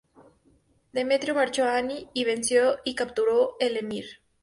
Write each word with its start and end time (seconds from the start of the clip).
Demetrio 0.93 1.35
marchó 1.35 1.63
a 1.63 1.77
Ani, 1.77 2.09
y 2.15 2.25
venció 2.25 2.79
y 2.83 2.95
capturó 2.95 3.55
el 3.59 3.77
emir. 3.77 4.05